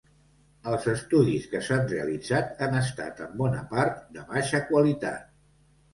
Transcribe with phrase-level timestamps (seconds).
[0.71, 5.33] Els estudis que s'han realitzat han estat, en bona part, de baixa qualitat.